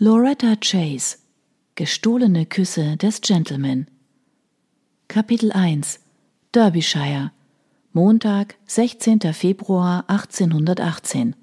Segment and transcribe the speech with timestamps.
[0.00, 1.18] Loretta Chase
[1.76, 3.86] Gestohlene Küsse des Gentleman
[5.06, 6.00] Kapitel 1
[6.52, 7.30] Derbyshire
[7.92, 9.20] Montag, 16.
[9.32, 11.36] Februar 1818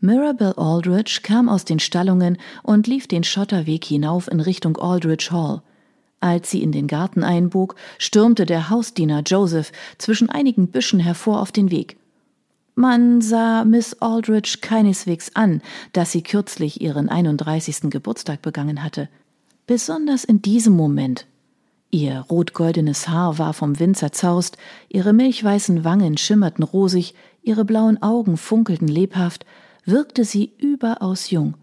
[0.00, 5.62] Mirabel Aldrich kam aus den Stallungen und lief den Schotterweg hinauf in Richtung Aldrich Hall.
[6.20, 11.50] Als sie in den Garten einbog, stürmte der Hausdiener Joseph zwischen einigen Büschen hervor auf
[11.50, 11.96] den Weg.
[12.76, 15.62] Man sah Miss Aldrich keineswegs an,
[15.92, 17.82] dass sie kürzlich ihren 31.
[17.82, 19.08] Geburtstag begangen hatte.
[19.68, 21.26] Besonders in diesem Moment.
[21.92, 24.56] Ihr rot-goldenes Haar war vom Wind zerzaust,
[24.88, 29.46] ihre milchweißen Wangen schimmerten rosig, ihre blauen Augen funkelten lebhaft,
[29.84, 31.54] wirkte sie überaus jung.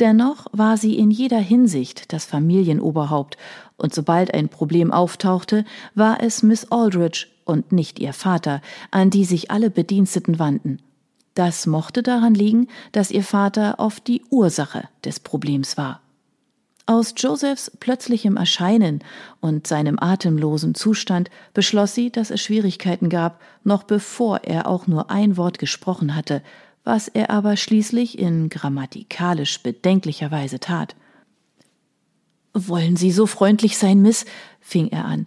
[0.00, 3.36] Dennoch war sie in jeder Hinsicht das Familienoberhaupt,
[3.76, 9.24] und sobald ein Problem auftauchte, war es Miss Aldrich und nicht ihr Vater, an die
[9.24, 10.78] sich alle Bediensteten wandten.
[11.34, 16.00] Das mochte daran liegen, dass ihr Vater oft die Ursache des Problems war.
[16.86, 19.02] Aus Josephs plötzlichem Erscheinen
[19.40, 25.10] und seinem atemlosen Zustand beschloss sie, dass es Schwierigkeiten gab, noch bevor er auch nur
[25.10, 26.42] ein Wort gesprochen hatte,
[26.84, 30.94] was er aber schließlich in grammatikalisch bedenklicher Weise tat.
[32.52, 34.26] Wollen Sie so freundlich sein, Miss?
[34.60, 35.26] fing er an.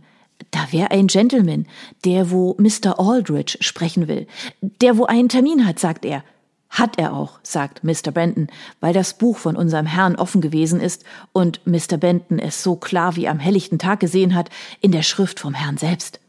[0.52, 1.66] Da wär ein Gentleman,
[2.06, 3.00] der wo Mr.
[3.00, 4.28] Aldrich sprechen will.
[4.62, 6.24] Der wo einen Termin hat, sagt er.
[6.70, 8.12] Hat er auch, sagt Mr.
[8.12, 8.48] Benton,
[8.80, 11.98] weil das Buch von unserem Herrn offen gewesen ist und Mr.
[11.98, 14.50] Benton es so klar wie am helllichten Tag gesehen hat,
[14.82, 16.20] in der Schrift vom Herrn selbst.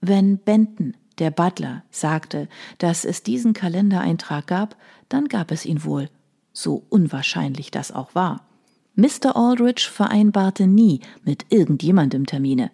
[0.00, 4.76] Wenn Benton, der Butler, sagte, dass es diesen Kalendereintrag gab,
[5.08, 6.08] dann gab es ihn wohl,
[6.52, 8.46] so unwahrscheinlich das auch war.
[8.94, 9.36] Mr.
[9.36, 12.70] Aldrich vereinbarte nie mit irgendjemandem Termine.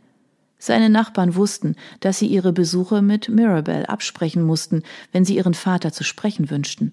[0.59, 5.93] Seine Nachbarn wussten, dass sie ihre Besuche mit Mirabel absprechen mussten, wenn sie ihren Vater
[5.93, 6.93] zu sprechen wünschten.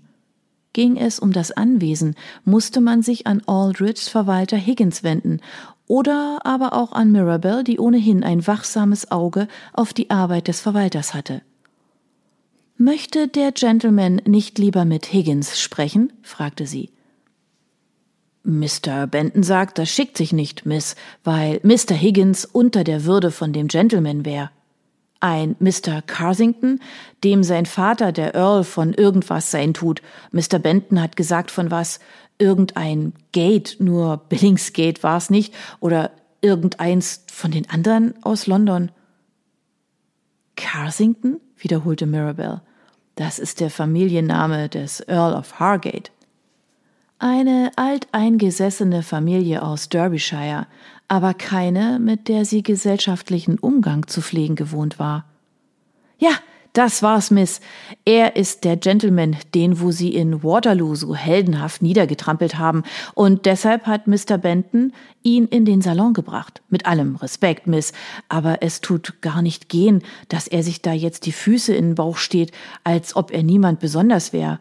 [0.74, 5.42] Ging es um das Anwesen, musste man sich an Aldrichs Verwalter Higgins wenden
[5.88, 11.16] oder aber auch an Mirabel, die ohnehin ein wachsames Auge auf die Arbeit des Verwalters
[11.16, 11.42] hatte.
[12.78, 16.14] Möchte der Gentleman nicht lieber mit Higgins sprechen?
[16.22, 16.92] fragte sie.
[18.44, 19.06] Mr.
[19.08, 21.94] Benton sagt, das schickt sich nicht, Miss, weil Mr.
[21.94, 24.52] Higgins unter der Würde von dem Gentleman wäre.
[25.20, 26.02] Ein Mr.
[26.02, 26.80] Carsington,
[27.24, 30.02] dem sein Vater der Earl von irgendwas sein tut.
[30.32, 30.60] Mr.
[30.60, 32.00] Benton hat gesagt von was,
[32.38, 38.92] irgendein Gate, nur Billingsgate war's nicht, oder irgendeins von den anderen aus London.
[40.56, 41.40] Carsington?
[41.58, 42.62] wiederholte Mirabel.
[43.16, 46.12] Das ist der Familienname des Earl of Hargate.
[47.22, 50.68] Eine alteingesessene Familie aus Derbyshire,
[51.10, 55.26] aber keine, mit der sie gesellschaftlichen Umgang zu pflegen gewohnt war.
[56.18, 56.32] Ja,
[56.72, 57.60] das war's, Miss.
[58.06, 62.84] Er ist der Gentleman, den wo Sie in Waterloo so heldenhaft niedergetrampelt haben,
[63.16, 64.38] und deshalb hat Mr.
[64.38, 66.62] Benton ihn in den Salon gebracht.
[66.70, 67.92] Mit allem Respekt, Miss,
[68.30, 71.96] aber es tut gar nicht gehen, dass er sich da jetzt die Füße in den
[71.96, 72.54] Bauch steht,
[72.86, 74.60] als ob er niemand besonders wäre.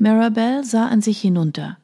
[0.00, 1.76] Marabel sah an sich hinunter.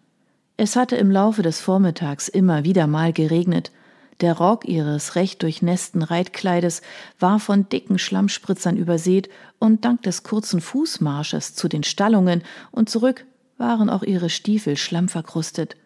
[0.56, 3.72] Es hatte im Laufe des Vormittags immer wieder mal geregnet.
[4.20, 6.82] Der Rock ihres recht durchnässten Reitkleides
[7.18, 13.26] war von dicken Schlammspritzern übersät, und dank des kurzen Fußmarsches zu den Stallungen und zurück
[13.58, 15.76] waren auch ihre Stiefel schlammverkrustet.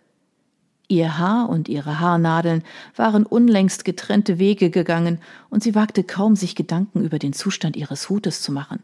[0.86, 2.62] Ihr Haar und ihre Haarnadeln
[2.94, 5.18] waren unlängst getrennte Wege gegangen,
[5.48, 8.80] und sie wagte kaum, sich Gedanken über den Zustand ihres Hutes zu machen.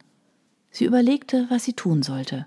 [0.71, 2.47] Sie überlegte, was sie tun sollte.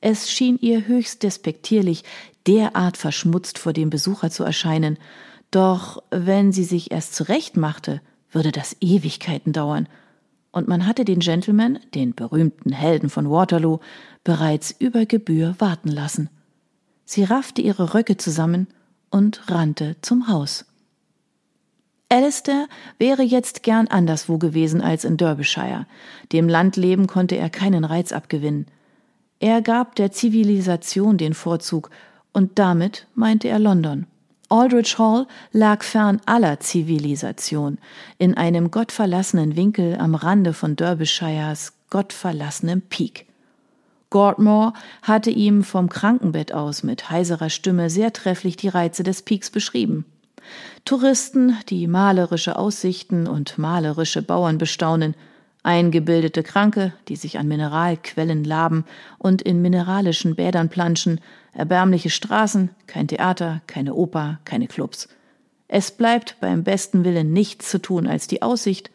[0.00, 2.04] Es schien ihr höchst despektierlich,
[2.46, 4.98] derart verschmutzt vor dem Besucher zu erscheinen,
[5.50, 8.00] doch wenn sie sich erst zurechtmachte,
[8.30, 9.88] würde das Ewigkeiten dauern,
[10.50, 13.78] und man hatte den Gentleman, den berühmten Helden von Waterloo,
[14.24, 16.30] bereits über Gebühr warten lassen.
[17.04, 18.66] Sie raffte ihre Röcke zusammen
[19.10, 20.64] und rannte zum Haus.
[22.10, 25.86] Alistair wäre jetzt gern anderswo gewesen als in Derbyshire.
[26.32, 28.66] Dem Landleben konnte er keinen Reiz abgewinnen.
[29.40, 31.90] Er gab der Zivilisation den Vorzug,
[32.32, 34.06] und damit meinte er London.
[34.48, 37.78] Aldrich Hall lag fern aller Zivilisation,
[38.16, 43.26] in einem gottverlassenen Winkel am Rande von Derbyshires gottverlassenem Peak.
[44.10, 49.50] Gordmore hatte ihm vom Krankenbett aus mit heiserer Stimme sehr trefflich die Reize des Peaks
[49.50, 50.06] beschrieben.
[50.86, 55.14] Touristen, die malerische Aussichten und malerische Bauern bestaunen,
[55.62, 58.84] Eingebildete Kranke, die sich an Mineralquellen laben
[59.18, 61.20] und in mineralischen Bädern planschen,
[61.52, 65.08] erbärmliche Straßen, kein Theater, keine Oper, keine Clubs.
[65.66, 68.90] Es bleibt beim besten Willen nichts zu tun als die Aussicht,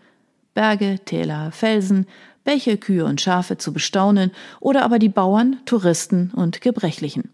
[0.54, 2.08] Berge, Täler, Felsen,
[2.44, 7.30] Bäche, Kühe und Schafe zu bestaunen oder aber die Bauern, Touristen und Gebrechlichen.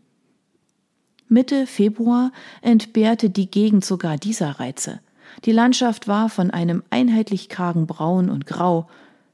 [1.28, 5.00] Mitte Februar entbehrte die Gegend sogar dieser Reize.
[5.46, 8.90] Die Landschaft war von einem einheitlich kargen Braun und Grau,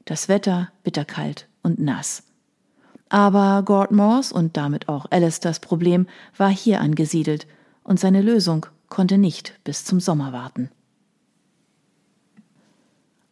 [0.06, 2.22] das Wetter bitterkalt und nass.
[3.08, 6.06] Aber Gordmores und damit auch Alisters Problem
[6.36, 7.46] war hier angesiedelt,
[7.84, 10.70] und seine Lösung konnte nicht bis zum Sommer warten.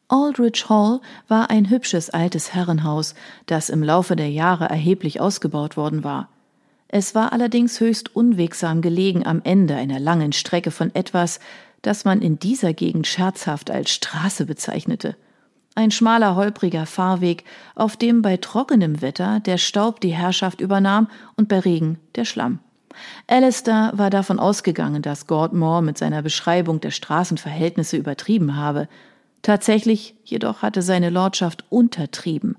[0.06, 3.14] Aldrich Hall war ein hübsches altes Herrenhaus,
[3.46, 6.28] das im Laufe der Jahre erheblich ausgebaut worden war.
[6.86, 11.40] Es war allerdings höchst unwegsam gelegen am Ende einer langen Strecke von etwas,
[11.82, 15.16] das man in dieser Gegend scherzhaft als Straße bezeichnete.
[15.76, 17.44] Ein schmaler, holpriger Fahrweg,
[17.74, 22.60] auf dem bei trockenem Wetter der Staub die Herrschaft übernahm und bei Regen der Schlamm.
[23.26, 28.88] Alistair war davon ausgegangen, dass Gordmore mit seiner Beschreibung der Straßenverhältnisse übertrieben habe.
[29.42, 32.56] Tatsächlich jedoch hatte seine Lordschaft untertrieben.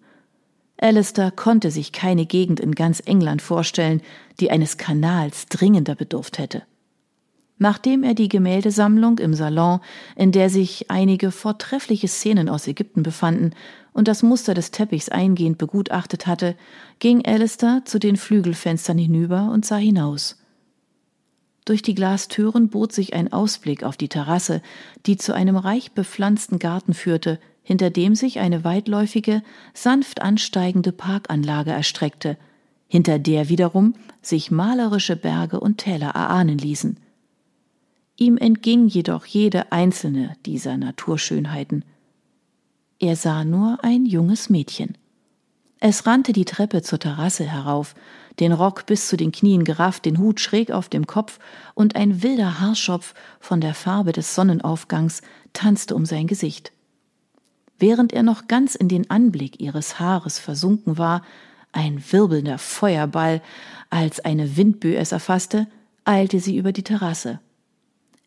[0.77, 4.01] Alistair konnte sich keine Gegend in ganz England vorstellen,
[4.41, 6.63] die eines Kanals dringender bedurft hätte.
[7.57, 9.79] Nachdem er die Gemäldesammlung im Salon,
[10.15, 13.51] in der sich einige vortreffliche Szenen aus Ägypten befanden,
[13.93, 16.55] und das Muster des Teppichs eingehend begutachtet hatte,
[16.99, 20.37] ging Alistair zu den Flügelfenstern hinüber und sah hinaus.
[21.63, 24.61] Durch die Glastüren bot sich ein Ausblick auf die Terrasse,
[25.05, 29.41] die zu einem reich bepflanzten Garten führte, hinter dem sich eine weitläufige,
[29.73, 32.37] sanft ansteigende Parkanlage erstreckte,
[32.87, 36.99] hinter der wiederum sich malerische Berge und Täler erahnen ließen.
[38.17, 41.83] Ihm entging jedoch jede einzelne dieser Naturschönheiten.
[42.99, 44.97] Er sah nur ein junges Mädchen.
[45.79, 47.93] Es rannte die Treppe zur Terrasse herauf,
[48.39, 51.39] den Rock bis zu den Knien gerafft, den Hut schräg auf dem Kopf,
[51.73, 55.21] und ein wilder Haarschopf von der Farbe des Sonnenaufgangs
[55.53, 56.71] tanzte um sein Gesicht.
[57.77, 61.21] Während er noch ganz in den Anblick ihres Haares versunken war,
[61.73, 63.41] ein wirbelnder Feuerball,
[63.89, 65.67] als eine Windböe es erfasste,
[66.05, 67.41] eilte sie über die Terrasse.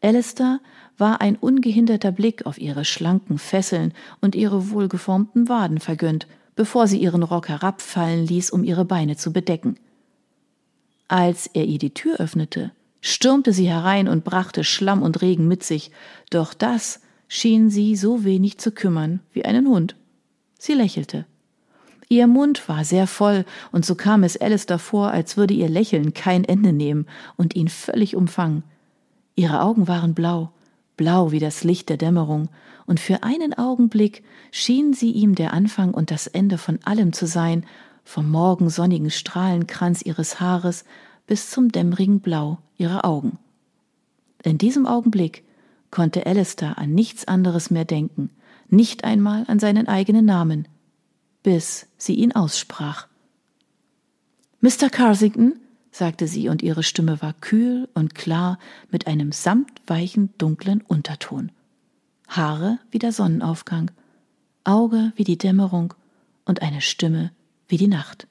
[0.00, 0.60] Alistair
[0.96, 6.98] war ein ungehinderter Blick auf ihre schlanken Fesseln und ihre wohlgeformten Waden vergönnt, bevor sie
[6.98, 9.78] ihren Rock herabfallen ließ, um ihre Beine zu bedecken.
[11.08, 15.62] Als er ihr die Tür öffnete, stürmte sie herein und brachte Schlamm und Regen mit
[15.62, 15.90] sich,
[16.30, 19.96] doch das schien sie so wenig zu kümmern wie einen Hund.
[20.58, 21.26] Sie lächelte.
[22.08, 26.14] Ihr Mund war sehr voll, und so kam es Alistair vor, als würde ihr Lächeln
[26.14, 27.06] kein Ende nehmen
[27.36, 28.62] und ihn völlig umfangen.
[29.38, 30.50] Ihre Augen waren blau,
[30.96, 32.48] blau wie das Licht der Dämmerung,
[32.86, 37.24] und für einen Augenblick schien sie ihm der Anfang und das Ende von allem zu
[37.28, 37.64] sein,
[38.02, 40.84] vom morgensonnigen Strahlenkranz ihres Haares
[41.28, 43.38] bis zum dämmerigen Blau ihrer Augen.
[44.42, 45.44] In diesem Augenblick
[45.92, 48.30] konnte Alistair an nichts anderes mehr denken,
[48.68, 50.66] nicht einmal an seinen eigenen Namen,
[51.44, 53.06] bis sie ihn aussprach.
[54.62, 54.90] Mr.
[54.90, 58.58] Carsington, sagte sie, und ihre Stimme war kühl und klar
[58.90, 61.50] mit einem samtweichen, dunklen Unterton.
[62.28, 63.90] Haare wie der Sonnenaufgang,
[64.64, 65.94] Auge wie die Dämmerung
[66.44, 67.32] und eine Stimme
[67.68, 68.26] wie die Nacht.